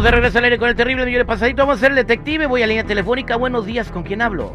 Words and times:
Estamos 0.00 0.12
de 0.12 0.16
regreso 0.16 0.38
al 0.38 0.44
aire 0.44 0.58
con 0.58 0.68
el 0.70 0.76
terrible 0.76 1.04
millón 1.04 1.20
de 1.20 1.24
pasadito. 1.26 1.60
Vamos 1.60 1.76
a 1.76 1.80
ser 1.80 1.90
el 1.90 1.96
detective. 1.96 2.46
Voy 2.46 2.62
a 2.62 2.66
línea 2.66 2.84
telefónica. 2.84 3.36
Buenos 3.36 3.66
días. 3.66 3.90
¿Con 3.90 4.02
quién 4.02 4.22
hablo? 4.22 4.54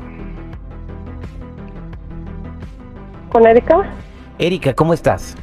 ¿Con 3.30 3.46
Erika? 3.46 3.88
Erika, 4.40 4.74
¿cómo 4.74 4.96
estás? 4.96 5.38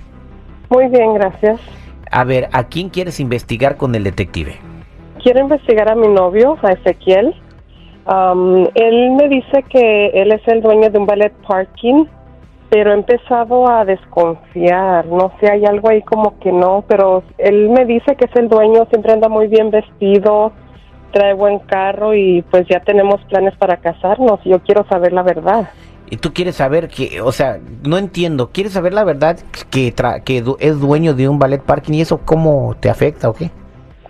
Muy 0.71 0.89
bien, 0.89 1.15
gracias. 1.15 1.61
A 2.11 2.25
ver, 2.25 2.49
¿a 2.53 2.65
quién 2.65 2.89
quieres 2.89 3.21
investigar 3.21 3.77
con 3.77 3.95
el 3.95 4.03
detective? 4.03 4.59
Quiero 5.23 5.39
investigar 5.39 5.89
a 5.89 5.95
mi 5.95 6.09
novio, 6.09 6.59
a 6.65 6.73
Ezequiel. 6.73 7.33
Am, 8.07 8.67
él 8.75 9.11
me 9.13 9.29
dice 9.29 9.63
que 9.71 10.07
él 10.15 10.33
es 10.33 10.43
el 10.49 10.63
dueño 10.63 10.91
de 10.91 10.99
un 10.99 11.07
ballet 11.07 11.33
parking, 11.47 12.07
pero 12.73 12.91
he 12.91 12.95
empezado 12.95 13.69
a 13.69 13.85
desconfiar. 13.85 15.05
No 15.05 15.31
sé, 15.39 15.51
hay 15.53 15.67
algo 15.67 15.91
ahí 15.91 16.01
como 16.01 16.39
que 16.39 16.51
no, 16.51 16.83
pero 16.89 17.23
él 17.37 17.69
me 17.69 17.85
dice 17.85 18.17
que 18.17 18.25
es 18.25 18.35
el 18.37 18.49
dueño, 18.49 18.87
siempre 18.89 19.13
anda 19.13 19.29
muy 19.29 19.47
bien 19.47 19.71
vestido, 19.71 20.53
trae 21.13 21.35
buen 21.35 21.59
carro 21.59 22.15
y 22.15 22.41
pues 22.51 22.67
ya 22.71 22.81
tenemos 22.81 23.23
planes 23.27 23.55
para 23.59 23.77
casarnos. 23.77 24.41
Yo 24.47 24.61
quiero 24.61 24.87
saber 24.89 25.13
la 25.13 25.23
verdad. 25.23 25.69
Y 26.09 26.17
tú 26.17 26.33
quieres 26.33 26.57
saber 26.57 26.89
que, 26.89 27.21
o 27.21 27.31
sea, 27.31 27.59
no 27.87 27.99
entiendo. 27.99 28.49
¿Quieres 28.53 28.73
saber 28.73 28.95
la 28.95 29.05
verdad 29.05 29.39
que, 29.71 29.95
tra- 29.95 30.23
que 30.25 30.43
es 30.59 30.81
dueño 30.81 31.13
de 31.13 31.29
un 31.29 31.39
ballet 31.39 31.61
parking 31.63 31.93
y 31.93 32.01
eso 32.01 32.21
cómo 32.25 32.75
te 32.81 32.89
afecta 32.89 33.29
o 33.29 33.35
qué? 33.35 33.51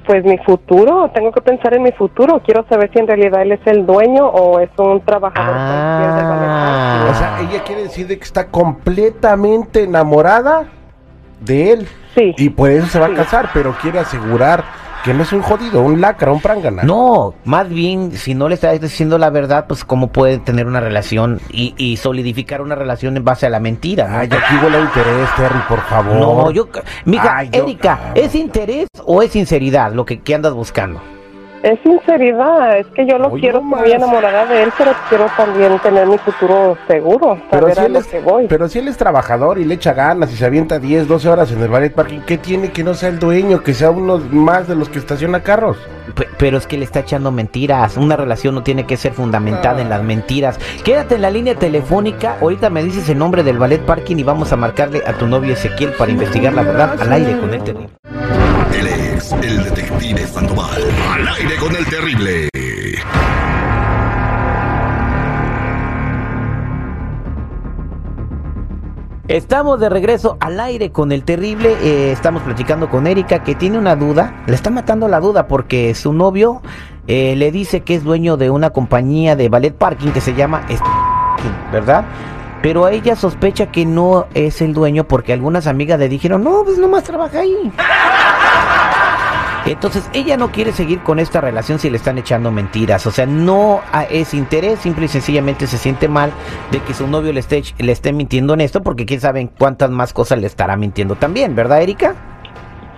Pues 0.07 0.25
mi 0.25 0.37
futuro, 0.39 1.11
tengo 1.15 1.31
que 1.31 1.41
pensar 1.41 1.75
en 1.75 1.83
mi 1.85 1.93
futuro. 1.93 2.41
Quiero 2.45 2.65
saber 2.69 2.91
si 2.93 2.99
en 2.99 3.07
realidad 3.07 3.43
él 3.43 3.53
es 3.53 3.61
el 3.67 3.87
dueño 3.87 4.27
o 4.27 4.59
es 4.59 4.69
un 4.77 5.01
trabajador 5.03 5.55
Ah. 5.57 7.07
O 7.11 7.15
sea, 7.15 7.39
ella 7.41 7.63
quiere 7.65 7.85
decir 7.85 8.07
de 8.09 8.19
que 8.19 8.25
está 8.25 8.49
completamente 8.49 9.85
enamorada 9.85 10.65
de 11.41 11.73
él. 11.73 11.89
Sí. 12.15 12.35
Y 12.37 12.51
por 12.51 12.71
eso 12.71 12.87
se 12.87 12.99
va 12.99 13.07
Sí. 13.09 13.13
a 13.15 13.17
casar, 13.17 13.49
pero 13.55 13.75
quiere 13.81 13.99
asegurar 14.01 14.65
que 15.05 15.13
no 15.15 15.23
es 15.25 15.33
un 15.33 15.43
jodido, 15.43 15.83
un 15.83 16.01
lacra, 16.01 16.31
un 16.33 16.41
prángana. 16.41 16.83
No, 16.85 17.35
más 17.45 17.69
bien, 17.69 18.13
si 18.13 18.35
no 18.35 18.49
le 18.49 18.55
estás 18.55 18.81
diciendo 18.81 19.19
la 19.19 19.31
verdad, 19.31 19.67
pues 19.67 19.85
cómo 19.85 20.09
puede 20.09 20.39
tener 20.39 20.67
una 20.67 20.81
relación 20.81 21.41
y, 21.51 21.75
y 21.77 21.97
solidificar 21.97 22.61
una 22.63 22.75
relación 22.75 23.17
en 23.17 23.25
base 23.25 23.47
a 23.47 23.51
la 23.51 23.59
mentira. 23.61 24.09
¿no? 24.09 24.19
Ay, 24.19 24.29
aquí 24.31 24.55
huele 24.63 24.81
interés, 24.81 25.29
Terry, 25.37 25.59
por 25.69 25.81
favor. 25.83 26.15
No, 26.17 26.51
yo, 26.51 26.69
mija, 27.05 27.37
Ay, 27.39 27.51
yo- 27.53 27.63
Erika, 27.65 28.13
¿es 28.15 28.35
interés 28.35 28.87
o 29.05 29.23
es 29.23 29.33
sinceridad 29.33 29.93
lo 29.93 30.05
que, 30.05 30.21
que 30.21 30.35
andas 30.35 30.53
buscando? 30.55 31.01
Es 31.63 31.79
sinceridad, 31.85 32.77
es 32.79 32.87
que 32.89 33.07
yo 33.07 33.19
lo 33.19 33.31
quiero, 33.31 33.61
no 33.63 33.77
estoy 33.77 33.93
enamorada 33.93 34.47
de 34.47 34.65
él, 34.65 34.73
pero 34.77 34.91
quiero 35.09 35.27
también 35.37 35.79
tener 35.79 36.09
mi 36.09 36.19
futuro 36.19 36.77
seguro, 36.89 37.39
Pero 37.53 37.61
saber 37.69 37.75
si, 37.77 37.81
a 37.81 37.87
él 37.87 37.93
lo 37.93 37.99
es, 38.01 38.07
que 38.09 38.19
voy. 38.19 38.47
pero 38.49 38.69
si 38.69 38.81
él 38.81 38.89
es 38.89 38.97
trabajador 38.97 39.59
y 39.59 39.65
le 39.65 39.75
echa 39.75 39.93
ganas 39.93 40.33
y 40.33 40.37
se 40.37 40.45
avienta 40.45 40.81
10, 40.81 41.07
12 41.07 41.29
horas 41.29 41.53
en 41.53 41.63
el 41.63 41.69
ballet 41.69 41.95
parking, 41.95 42.19
¿qué 42.27 42.37
tiene 42.37 42.73
que 42.73 42.83
no 42.83 42.95
sea 42.95 43.11
el 43.11 43.21
dueño, 43.21 43.63
que 43.63 43.75
sea 43.75 43.91
uno 43.93 44.19
más 44.31 44.67
de 44.67 44.75
los 44.75 44.89
que 44.89 44.99
estaciona 44.99 45.45
carros? 45.45 45.77
Pe- 46.17 46.27
Pero 46.37 46.59
es 46.59 46.67
que 46.67 46.77
le 46.77 46.85
está 46.85 46.99
echando 46.99 47.31
mentiras. 47.31 47.97
Una 47.97 48.17
relación 48.17 48.57
no 48.57 48.65
tiene 48.65 48.85
que 48.85 48.97
ser 48.97 49.13
fundamentada 49.13 49.81
en 49.83 49.89
las 49.89 50.03
mentiras. 50.03 50.59
Quédate 50.85 51.15
en 51.15 51.23
la 51.23 51.31
línea 51.31 51.55
telefónica. 51.55 52.39
Ahorita 52.41 52.71
me 52.71 52.83
dices 52.83 53.09
el 53.09 53.19
nombre 53.19 53.45
del 53.45 53.59
ballet 53.61 53.81
parking 53.83 54.17
y 54.17 54.25
vamos 54.25 54.53
a 54.53 54.57
marcarle 54.57 55.05
a 55.07 55.13
tu 55.13 55.29
novio 55.29 55.53
Ezequiel 55.53 55.93
para 55.93 56.11
investigar 56.11 56.55
la 56.55 56.63
verdad 56.63 57.01
al 57.01 57.13
aire 57.13 57.39
con 57.39 57.55
el 57.55 57.63
terrible. 57.63 57.91
Él 58.77 58.87
el 59.41 59.65
detective 59.65 60.27
Sandoval. 60.27 60.83
Al 61.13 61.29
aire 61.29 61.57
con 61.57 61.75
el 61.75 61.85
terrible. 61.87 62.49
Estamos 69.29 69.81
de 69.81 69.89
regreso 69.89 70.37
al 70.41 70.61
aire 70.61 70.91
con 70.93 71.13
el 71.13 71.25
terrible. 71.25 71.77
eh, 71.83 72.13
estamos 72.13 72.43
platicando 72.43 72.91
con 72.91 73.07
Erika 73.07 73.43
que 73.43 73.55
tiene 73.55 73.79
una 73.79 73.97
duda. 73.97 74.43
Le 74.47 74.55
está 74.55 74.71
matando 74.71 75.09
la 75.09 75.21
duda 75.21 75.49
porque 75.49 75.95
su 75.95 76.13
novio 76.13 76.61
eh, 77.07 77.35
le 77.37 77.51
dice 77.51 77.81
que 77.81 77.95
es 77.95 78.05
dueño 78.05 78.37
de 78.37 78.51
una 78.51 78.71
compañía 78.71 79.37
de 79.37 79.49
ballet 79.49 79.75
parking 79.75 80.11
que 80.11 80.21
se 80.21 80.35
llama 80.35 80.67
¿verdad? 81.73 82.05
Pero 82.63 82.87
ella 82.89 83.17
sospecha 83.17 83.73
que 83.73 83.85
no 83.85 84.27
es 84.35 84.63
el 84.63 84.73
dueño 84.73 85.05
porque 85.05 85.33
algunas 85.33 85.67
amigas 85.67 85.99
le 85.99 86.09
dijeron, 86.09 86.45
no, 86.45 86.63
pues 86.65 86.79
nomás 86.79 87.03
trabaja 87.03 87.41
ahí. 87.41 87.73
Entonces 89.67 90.09
ella 90.13 90.37
no 90.37 90.51
quiere 90.51 90.73
seguir 90.73 91.01
con 91.03 91.19
esta 91.19 91.41
relación 91.41 91.79
si 91.79 91.89
le 91.91 91.97
están 91.97 92.19
echando 92.19 92.51
mentiras. 92.51 93.07
O 93.07 93.11
sea, 93.11 93.27
no 93.27 93.81
a- 93.93 94.05
es 94.05 94.35
interés, 94.35 94.81
simple 94.81 95.05
y 95.07 95.09
sencillamente 95.09 95.67
se 95.67 95.79
siente 95.79 96.09
mal 96.09 96.33
de 96.71 96.81
que 96.81 96.95
su 96.95 97.07
novio 97.07 97.33
le 97.33 97.41
esté, 97.41 97.63
le 97.79 97.93
esté 97.93 98.13
mintiendo 98.13 98.55
en 98.55 98.61
esto 98.61 98.83
porque 98.83 99.07
quién 99.07 99.21
sabe 99.21 99.41
en 99.41 99.49
cuántas 99.49 99.91
más 99.91 100.13
cosas 100.13 100.39
le 100.41 100.47
estará 100.47 100.77
mintiendo 100.77 101.15
también, 101.17 101.55
¿verdad, 101.55 101.83
Erika? 101.83 102.15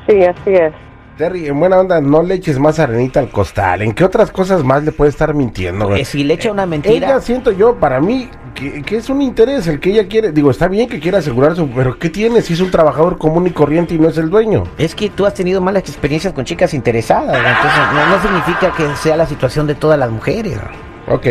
Sí, 0.09 0.23
así 0.25 0.51
es. 0.55 0.73
Terry, 1.17 1.47
en 1.47 1.61
buena 1.61 1.79
onda, 1.79 2.01
no 2.01 2.23
le 2.25 2.35
eches 2.35 2.59
más 2.59 2.81
arenita 2.81 3.21
al 3.21 3.29
costal. 3.29 3.83
¿En 3.83 3.93
qué 3.93 4.03
otras 4.05 4.33
cosas 4.33 4.65
más 4.65 4.83
le 4.83 4.91
puede 4.91 5.11
estar 5.11 5.33
mintiendo? 5.33 5.87
güey? 5.87 6.01
Eh, 6.01 6.05
si 6.05 6.25
le 6.25 6.35
echa 6.35 6.51
una 6.51 6.67
mentira, 6.67 6.95
Ella 6.97 7.21
siento 7.21 7.53
yo, 7.53 7.77
para 7.77 8.01
mí, 8.01 8.29
que, 8.55 8.83
que 8.83 8.97
es 8.97 9.11
un 9.11 9.21
interés 9.21 9.67
el 9.67 9.81
que 9.81 9.91
ella 9.91 10.09
quiere. 10.09 10.33
Digo, 10.33 10.51
está 10.51 10.69
bien 10.69 10.89
que 10.89 11.01
quiera 11.01 11.19
asegurar 11.19 11.55
su, 11.57 11.69
pero 11.69 11.99
¿qué 11.99 12.09
tiene 12.09 12.41
si 12.43 12.55
es 12.55 12.61
un 12.61 12.71
trabajador 12.71 13.19
común 13.19 13.47
y 13.47 13.51
corriente 13.51 13.95
y 13.95 13.99
no 13.99 14.09
es 14.09 14.17
el 14.17 14.31
dueño? 14.31 14.65
es 14.79 14.95
que 14.95 15.11
tú 15.11 15.27
has 15.27 15.35
tenido 15.35 15.61
malas 15.61 15.83
experiencias 15.89 16.33
con 16.33 16.45
chicas 16.45 16.75
interesadas, 16.75 17.37
entonces 17.37 17.83
no, 17.93 18.07
no 18.07 18.23
significa 18.23 18.73
que 18.77 18.97
sea 18.97 19.17
la 19.17 19.27
situación 19.27 19.67
de 19.67 19.75
todas 19.75 19.99
las 19.99 20.11
mujeres. 20.11 20.59
Ok. 21.07 21.27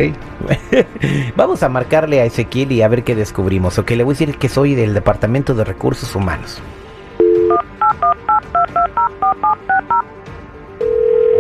Vamos 1.36 1.64
a 1.64 1.70
marcarle 1.70 2.22
a 2.22 2.26
Ezequiel 2.26 2.72
y 2.72 2.82
a 2.82 2.88
ver 2.88 3.04
qué 3.04 3.16
descubrimos. 3.16 3.80
Ok, 3.80 3.92
le 3.92 4.04
voy 4.04 4.14
a 4.14 4.18
decir 4.18 4.38
que 4.38 4.50
soy 4.50 4.76
del 4.76 4.94
Departamento 4.94 5.56
de 5.56 5.64
Recursos 5.64 6.16
Humanos. 6.16 6.62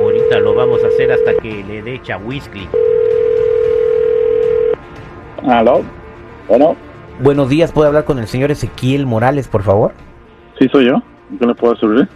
Ahorita 0.02 0.40
lo 0.40 0.56
vamos 0.56 0.84
a 0.84 0.88
hacer 0.88 1.12
hasta 1.12 1.36
que 1.42 1.64
le 1.64 1.82
dé 1.82 2.02
whisky. 2.26 2.68
Aló, 5.48 5.82
bueno, 6.48 6.76
Buenos 7.20 7.50
días, 7.50 7.72
¿puedo 7.72 7.88
hablar 7.88 8.06
con 8.06 8.18
el 8.20 8.28
señor 8.28 8.52
Ezequiel 8.52 9.06
Morales, 9.06 9.48
por 9.48 9.62
favor? 9.64 9.92
sí 10.60 10.68
soy 10.72 10.86
yo. 10.88 11.02
¿Qué 11.40 11.46
le 11.46 11.56
puedo 11.56 11.76
servir? 11.76 12.08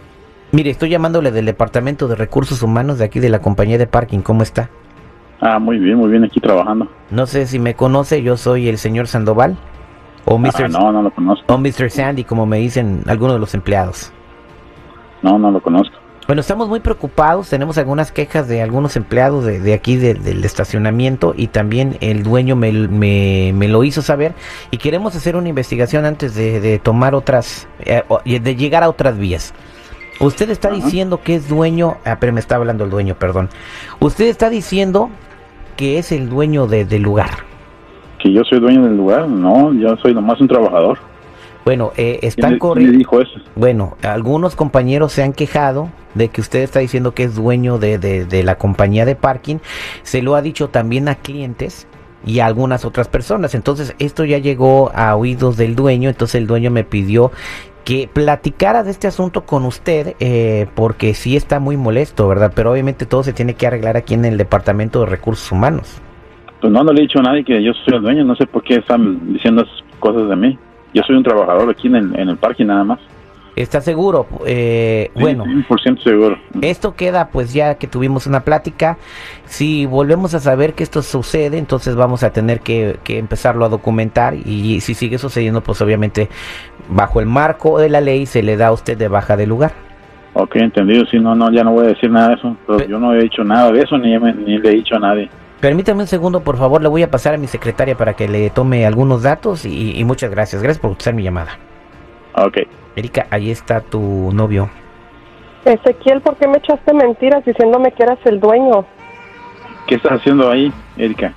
Mire, 0.52 0.70
estoy 0.70 0.90
llamándole 0.90 1.30
del 1.30 1.44
Departamento 1.46 2.08
de 2.08 2.14
Recursos 2.14 2.62
Humanos 2.62 2.98
de 2.98 3.04
aquí 3.04 3.20
de 3.20 3.28
la 3.28 3.40
compañía 3.40 3.76
de 3.78 3.86
parking. 3.86 4.20
¿Cómo 4.20 4.42
está? 4.42 4.70
Ah, 5.40 5.58
muy 5.58 5.78
bien, 5.78 5.96
muy 5.98 6.10
bien, 6.10 6.24
aquí 6.24 6.40
trabajando. 6.40 6.88
No 7.10 7.26
sé 7.26 7.46
si 7.46 7.58
me 7.58 7.74
conoce, 7.74 8.22
yo 8.22 8.36
soy 8.36 8.68
el 8.68 8.78
señor 8.78 9.08
Sandoval. 9.08 9.56
O 10.24 10.38
Mr. 10.38 10.64
Ah, 10.64 10.68
no, 10.68 10.92
no 10.92 11.02
lo 11.02 11.10
conozco. 11.10 11.52
o 11.52 11.58
Mr. 11.58 11.90
Sandy, 11.90 12.24
como 12.24 12.46
me 12.46 12.58
dicen 12.58 13.02
algunos 13.06 13.34
de 13.34 13.40
los 13.40 13.54
empleados. 13.54 14.12
No, 15.22 15.38
no 15.38 15.50
lo 15.50 15.60
conozco. 15.60 15.96
Bueno, 16.28 16.40
estamos 16.40 16.68
muy 16.68 16.80
preocupados, 16.80 17.48
tenemos 17.48 17.78
algunas 17.78 18.12
quejas 18.12 18.46
de 18.48 18.60
algunos 18.60 18.96
empleados 18.96 19.46
de, 19.46 19.60
de 19.60 19.72
aquí 19.72 19.96
de- 19.96 20.12
del 20.12 20.44
estacionamiento 20.44 21.32
y 21.34 21.46
también 21.46 21.96
el 22.02 22.22
dueño 22.22 22.54
me, 22.54 22.70
me- 22.70 23.52
me 23.54 23.66
lo 23.66 23.82
hizo 23.82 24.02
saber 24.02 24.34
y 24.70 24.76
queremos 24.76 25.16
hacer 25.16 25.36
una 25.36 25.48
investigación 25.48 26.04
antes 26.04 26.34
de, 26.34 26.60
de 26.60 26.78
tomar 26.78 27.14
otras, 27.14 27.66
eh, 27.80 28.02
de 28.26 28.56
llegar 28.56 28.82
a 28.82 28.90
otras 28.90 29.16
vías. 29.18 29.54
Usted 30.20 30.50
está 30.50 30.70
diciendo 30.70 31.22
que 31.24 31.34
es 31.36 31.48
dueño, 31.48 31.96
ah, 32.04 32.18
pero 32.20 32.34
me 32.34 32.40
está 32.40 32.56
hablando 32.56 32.84
el 32.84 32.90
dueño, 32.90 33.14
perdón. 33.14 33.48
Usted 33.98 34.26
está 34.26 34.50
diciendo 34.50 35.08
que 35.76 35.96
es 35.98 36.12
el 36.12 36.28
dueño 36.28 36.66
de- 36.66 36.84
del 36.84 37.02
lugar. 37.02 37.30
¿Que 38.22 38.30
yo 38.34 38.42
soy 38.44 38.60
dueño 38.60 38.82
del 38.84 38.98
lugar? 38.98 39.26
No, 39.28 39.72
yo 39.72 39.96
soy 40.02 40.12
nomás 40.12 40.38
un 40.42 40.48
trabajador. 40.48 40.98
Bueno, 41.68 41.92
eh, 41.98 42.16
¿Quién 42.20 42.28
están 42.30 42.58
corriendo. 42.58 42.96
dijo 42.96 43.20
eso? 43.20 43.32
Bueno, 43.54 43.98
algunos 44.02 44.56
compañeros 44.56 45.12
se 45.12 45.22
han 45.22 45.34
quejado 45.34 45.90
de 46.14 46.28
que 46.28 46.40
usted 46.40 46.60
está 46.60 46.78
diciendo 46.78 47.12
que 47.12 47.24
es 47.24 47.34
dueño 47.34 47.76
de, 47.78 47.98
de- 47.98 48.24
de 48.24 48.42
la 48.42 48.54
compañía 48.56 49.04
de 49.04 49.16
parking. 49.16 49.56
Se 50.02 50.22
lo 50.22 50.34
ha 50.34 50.40
dicho 50.40 50.68
también 50.68 51.08
a 51.08 51.16
clientes 51.16 51.86
y 52.24 52.40
a 52.40 52.46
algunas 52.46 52.86
otras 52.86 53.06
personas. 53.08 53.54
Entonces, 53.54 53.94
esto 53.98 54.24
ya 54.24 54.38
llegó 54.38 54.90
a 54.94 55.14
oídos 55.14 55.58
del 55.58 55.76
dueño. 55.76 56.08
Entonces, 56.08 56.36
el 56.36 56.46
dueño 56.46 56.70
me 56.70 56.84
pidió 56.84 57.32
que 57.84 58.08
platicara 58.10 58.82
de 58.82 58.90
este 58.90 59.06
asunto 59.06 59.44
con 59.44 59.66
usted 59.66 60.14
eh, 60.20 60.68
porque 60.74 61.12
sí 61.12 61.36
está 61.36 61.60
muy 61.60 61.76
molesto, 61.76 62.26
¿verdad? 62.28 62.50
Pero 62.54 62.72
obviamente 62.72 63.04
todo 63.04 63.22
se 63.22 63.34
tiene 63.34 63.52
que 63.54 63.66
arreglar 63.66 63.98
aquí 63.98 64.14
en 64.14 64.24
el 64.24 64.38
Departamento 64.38 65.00
de 65.00 65.06
Recursos 65.06 65.52
Humanos. 65.52 66.00
Pues 66.62 66.72
no, 66.72 66.82
no 66.82 66.92
le 66.94 67.00
he 67.00 67.02
dicho 67.02 67.18
a 67.18 67.22
nadie 67.22 67.44
que 67.44 67.62
yo 67.62 67.72
soy 67.84 67.94
el 67.96 68.02
dueño. 68.02 68.24
No 68.24 68.34
sé 68.36 68.46
por 68.46 68.62
qué 68.62 68.76
están 68.76 69.34
diciendo 69.34 69.62
esas 69.62 69.84
cosas 70.00 70.28
de 70.30 70.34
mí. 70.36 70.58
Yo 70.94 71.02
soy 71.02 71.16
un 71.16 71.22
trabajador 71.22 71.70
aquí 71.70 71.86
en 71.88 71.96
el, 71.96 72.16
en 72.18 72.28
el 72.30 72.36
parque 72.36 72.64
nada 72.64 72.84
más. 72.84 72.98
¿Está 73.56 73.80
seguro? 73.80 74.26
Eh, 74.46 75.10
Sí, 75.16 75.20
bueno. 75.20 75.44
100% 75.44 76.02
seguro. 76.04 76.38
Esto 76.62 76.94
queda 76.94 77.28
pues 77.30 77.52
ya 77.52 77.74
que 77.74 77.88
tuvimos 77.88 78.26
una 78.28 78.40
plática. 78.44 78.98
Si 79.46 79.84
volvemos 79.84 80.32
a 80.34 80.38
saber 80.38 80.74
que 80.74 80.84
esto 80.84 81.02
sucede, 81.02 81.58
entonces 81.58 81.96
vamos 81.96 82.22
a 82.22 82.30
tener 82.30 82.60
que, 82.60 82.98
que 83.02 83.18
empezarlo 83.18 83.64
a 83.64 83.68
documentar 83.68 84.34
y 84.34 84.80
si 84.80 84.94
sigue 84.94 85.18
sucediendo, 85.18 85.60
pues 85.60 85.80
obviamente 85.82 86.28
bajo 86.88 87.18
el 87.20 87.26
marco 87.26 87.78
de 87.80 87.88
la 87.88 88.00
ley 88.00 88.26
se 88.26 88.44
le 88.44 88.56
da 88.56 88.68
a 88.68 88.72
usted 88.72 88.96
de 88.96 89.08
baja 89.08 89.36
del 89.36 89.48
lugar. 89.48 89.72
Ok, 90.34 90.54
entendido. 90.56 91.04
Sí, 91.06 91.18
no, 91.18 91.34
no, 91.34 91.50
ya 91.50 91.64
no 91.64 91.72
voy 91.72 91.86
a 91.86 91.88
decir 91.88 92.10
nada 92.12 92.28
de 92.28 92.34
eso. 92.36 92.56
Pero 92.64 92.78
Pe- 92.78 92.86
yo 92.88 93.00
no 93.00 93.12
he 93.12 93.22
dicho 93.24 93.42
nada 93.42 93.72
de 93.72 93.80
eso, 93.82 93.98
ni, 93.98 94.16
me- 94.20 94.34
ni 94.34 94.58
le 94.58 94.68
he 94.68 94.74
dicho 94.74 94.94
a 94.94 95.00
nadie. 95.00 95.28
Permítame 95.60 96.02
un 96.02 96.06
segundo, 96.06 96.40
por 96.40 96.56
favor, 96.56 96.80
le 96.82 96.88
voy 96.88 97.02
a 97.02 97.10
pasar 97.10 97.34
a 97.34 97.36
mi 97.36 97.48
secretaria 97.48 97.96
para 97.96 98.14
que 98.14 98.28
le 98.28 98.48
tome 98.50 98.86
algunos 98.86 99.24
datos 99.24 99.64
y, 99.64 99.98
y 99.98 100.04
muchas 100.04 100.30
gracias. 100.30 100.62
Gracias 100.62 100.80
por 100.80 100.92
escuchar 100.92 101.14
mi 101.14 101.24
llamada. 101.24 101.58
Ok. 102.34 102.58
Erika, 102.94 103.26
ahí 103.30 103.50
está 103.50 103.80
tu 103.80 104.30
novio. 104.32 104.70
Ezequiel, 105.64 106.20
¿por 106.20 106.36
qué 106.36 106.46
me 106.46 106.58
echaste 106.58 106.92
mentiras 106.94 107.44
diciéndome 107.44 107.92
que 107.92 108.02
eras 108.04 108.18
el 108.24 108.40
dueño? 108.40 108.84
¿Qué 109.86 109.96
estás 109.96 110.20
haciendo 110.20 110.50
ahí, 110.50 110.72
Erika? 110.96 111.32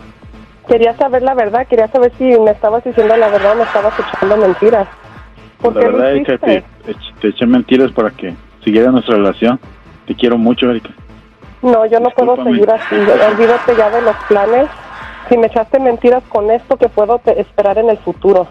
Quería 0.68 0.96
saber 0.98 1.24
la 1.24 1.34
verdad, 1.34 1.66
quería 1.68 1.88
saber 1.88 2.12
si 2.18 2.26
me 2.40 2.52
estabas 2.52 2.84
diciendo 2.84 3.16
la 3.18 3.30
verdad 3.30 3.54
o 3.54 3.56
me 3.56 3.64
estabas 3.64 3.94
echando 4.00 4.38
mentiras. 4.38 4.88
¿Por 5.60 5.76
La 5.76 5.82
qué 5.82 5.88
lo 5.88 5.98
verdad, 5.98 6.12
Erika, 6.12 6.38
te 6.38 7.28
eché 7.28 7.46
mentiras 7.46 7.92
para 7.92 8.12
que 8.12 8.36
siguiera 8.64 8.92
nuestra 8.92 9.16
relación. 9.16 9.60
Te 10.06 10.16
quiero 10.16 10.38
mucho, 10.38 10.70
Erika. 10.70 10.90
No, 11.62 11.86
yo 11.86 12.00
no 12.00 12.10
puedo 12.10 12.44
seguir 12.44 12.70
así. 12.70 12.96
Olvídate 12.96 13.76
ya 13.78 13.90
de 13.90 14.02
los 14.02 14.16
planes. 14.28 14.68
Si 15.30 15.38
me 15.38 15.48
echaste 15.48 15.80
mentiras 15.80 16.24
con 16.30 16.50
esto, 16.52 16.76
que 16.78 16.90
puedo 16.90 17.20
te- 17.20 17.40
esperar 17.40 17.78
en 17.78 17.90
el 17.90 17.98
futuro? 18.00 18.48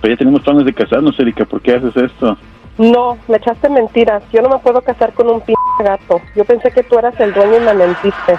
Pero 0.00 0.14
ya 0.14 0.18
tenemos 0.18 0.42
planes 0.42 0.64
de 0.66 0.72
casarnos, 0.72 1.18
Erika. 1.18 1.44
¿Por 1.44 1.60
qué 1.62 1.74
haces 1.74 1.96
esto? 1.96 2.36
No, 2.78 3.18
me 3.28 3.36
echaste 3.38 3.68
mentiras. 3.68 4.22
Yo 4.32 4.42
no 4.42 4.48
me 4.50 4.58
puedo 4.58 4.80
casar 4.82 5.12
con 5.14 5.28
un 5.30 5.40
p 5.40 5.54
gato. 5.82 6.20
Yo 6.36 6.44
pensé 6.44 6.70
que 6.70 6.82
tú 6.82 6.98
eras 6.98 7.18
el 7.20 7.32
dueño 7.32 7.56
y 7.56 7.60
me 7.60 7.74
mentiste. 7.74 8.38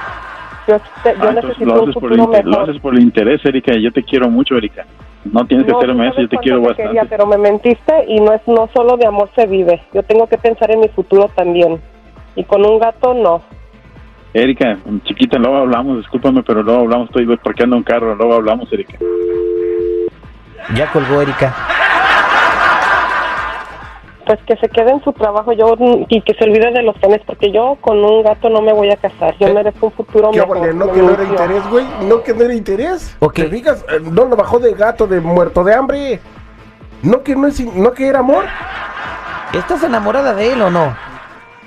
Yo, 0.67 0.77
yo 0.77 0.81
Ah, 1.05 1.11
entonces 1.13 1.43
necesito 1.43 1.65
lo 1.65 1.73
un 1.83 1.89
haces, 1.89 1.93
por 1.95 2.11
el 2.13 2.19
futuro 2.19 2.23
inter- 2.25 2.45
lo 2.45 2.51
mejor. 2.51 2.69
haces 2.69 2.81
por 2.81 2.93
el 2.93 3.01
interés, 3.01 3.45
Erika. 3.45 3.73
Yo 3.73 3.91
te 3.91 4.03
quiero 4.03 4.29
mucho, 4.29 4.55
Erika. 4.55 4.85
No 5.25 5.45
tienes 5.45 5.65
que 5.65 5.71
hacerme 5.73 6.07
eso. 6.07 6.21
Yo 6.21 6.29
te 6.29 6.37
quiero 6.37 6.59
te 6.61 6.67
bastante. 6.67 6.83
quería, 6.83 7.05
pero 7.09 7.25
me 7.25 7.37
mentiste 7.37 8.05
y 8.07 8.19
no 8.19 8.33
es 8.33 8.41
no 8.47 8.69
solo 8.73 8.95
de 8.97 9.05
amor 9.07 9.29
se 9.35 9.45
vive. 9.47 9.81
Yo 9.93 10.03
tengo 10.03 10.27
que 10.27 10.37
pensar 10.37 10.69
en 10.71 10.81
mi 10.81 10.87
futuro 10.89 11.29
también. 11.35 11.81
Y 12.35 12.43
con 12.43 12.65
un 12.65 12.79
gato 12.79 13.13
no. 13.13 13.41
Erika, 14.33 14.77
chiquita, 15.05 15.37
luego 15.37 15.57
hablamos. 15.57 15.97
Discúlpame, 15.97 16.41
pero 16.43 16.63
luego 16.63 16.81
hablamos. 16.81 17.09
Estoy 17.09 17.37
parqueando 17.37 17.75
un 17.77 17.83
carro. 17.83 18.15
Luego 18.15 18.33
hablamos, 18.35 18.71
Erika. 18.73 18.97
Ya 20.75 20.91
colgó 20.91 21.21
Erika. 21.21 21.53
Pues 24.25 24.39
que 24.47 24.55
se 24.55 24.69
quede 24.69 24.91
en 24.91 25.03
su 25.03 25.11
trabajo 25.11 25.51
yo 25.51 25.75
y 26.07 26.21
que 26.21 26.33
se 26.33 26.45
olvide 26.45 26.71
de 26.71 26.81
los 26.81 26.97
planes 26.97 27.19
porque 27.25 27.51
yo 27.51 27.77
con 27.81 28.01
un 28.03 28.23
gato 28.23 28.49
no 28.49 28.61
me 28.61 28.71
voy 28.71 28.89
a 28.89 28.95
casar. 28.95 29.35
Yo 29.37 29.47
Eh, 29.47 29.53
merezco 29.53 29.87
un 29.87 29.91
futuro 29.91 30.31
¿Qué 30.31 30.39
mejor. 30.39 30.59
vale? 30.61 30.73
¿No 30.73 30.91
que 30.91 31.01
no 31.01 31.09
era 31.11 31.23
interés, 31.25 31.69
güey? 31.69 31.85
¿No 32.07 32.23
que 32.23 32.33
no 32.33 32.43
era 32.45 32.53
interés? 32.53 33.17
Ok. 33.19 33.33
¿Te 33.35 33.49
fijas? 33.49 33.85
Eh, 33.89 33.99
No 34.01 34.23
lo 34.25 34.37
bajó 34.37 34.59
de 34.59 34.73
gato, 34.73 35.07
de 35.07 35.19
muerto 35.19 35.63
de 35.65 35.73
hambre. 35.75 36.19
¿No 37.03 37.21
que 37.21 37.35
no 37.35 37.47
es, 37.47 37.59
no 37.75 37.91
que 37.91 38.07
era 38.07 38.19
amor? 38.19 38.45
¿Estás 39.51 39.83
enamorada 39.83 40.33
de 40.33 40.53
él 40.53 40.61
o 40.61 40.71
no? 40.71 40.95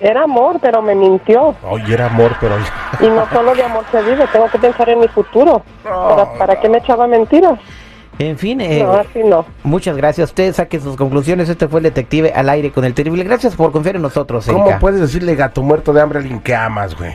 Era 0.00 0.24
amor, 0.24 0.58
pero 0.60 0.82
me 0.82 0.94
mintió. 0.94 1.54
Oye, 1.68 1.94
era 1.94 2.06
amor, 2.06 2.32
pero... 2.40 2.56
Y 3.00 3.08
no 3.08 3.26
solo 3.32 3.54
de 3.54 3.62
amor 3.62 3.84
se 3.90 4.02
vive, 4.02 4.26
tengo 4.32 4.48
que 4.50 4.58
pensar 4.58 4.88
en 4.90 5.00
mi 5.00 5.08
futuro. 5.08 5.62
¿Para, 5.82 6.32
para 6.38 6.60
qué 6.60 6.68
me 6.68 6.78
echaba 6.78 7.06
mentiras? 7.06 7.58
En 8.18 8.38
fin, 8.38 8.60
eh, 8.62 8.82
No, 8.82 8.92
así 8.94 9.20
no. 9.24 9.44
muchas 9.62 9.96
gracias. 9.96 10.30
Ustedes 10.30 10.56
saquen 10.56 10.80
sus 10.80 10.96
conclusiones. 10.96 11.48
Este 11.48 11.68
fue 11.68 11.80
el 11.80 11.84
detective 11.84 12.32
al 12.34 12.48
aire 12.48 12.72
con 12.72 12.84
el 12.84 12.94
terrible. 12.94 13.24
Gracias 13.24 13.54
por 13.54 13.72
confiar 13.72 13.96
en 13.96 14.02
nosotros, 14.02 14.46
Erika. 14.48 14.64
¿Cómo 14.64 14.78
puedes 14.78 15.00
decirle 15.00 15.34
gato 15.34 15.62
muerto 15.62 15.92
de 15.92 16.00
hambre 16.00 16.18
a 16.18 16.22
alguien 16.22 16.40
que 16.40 16.54
amas, 16.54 16.96
güey? 16.96 17.12